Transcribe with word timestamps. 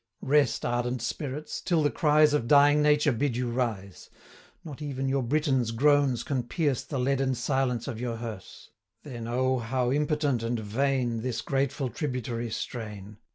195 0.21 0.41
Rest, 0.43 0.65
ardent 0.65 0.99
Spirits! 1.03 1.61
till 1.61 1.83
the 1.83 1.91
cries 1.91 2.33
Of 2.33 2.47
dying 2.47 2.81
Nature 2.81 3.11
bid 3.11 3.37
you 3.37 3.51
rise; 3.51 4.09
Not 4.63 4.81
even 4.81 5.07
your 5.07 5.21
Britain's 5.21 5.69
groans 5.69 6.23
can 6.23 6.41
pierce 6.41 6.81
The 6.83 6.97
leaden 6.97 7.35
silence 7.35 7.87
of 7.87 8.01
your 8.01 8.15
hearse; 8.17 8.71
Then, 9.03 9.27
O, 9.27 9.59
how 9.59 9.91
impotent 9.91 10.41
and 10.41 10.59
vain 10.59 11.09
200 11.09 11.21
This 11.21 11.41
grateful 11.43 11.89
tributary 11.89 12.49
strain! 12.49 13.19